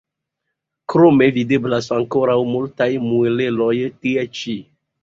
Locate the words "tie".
4.01-4.31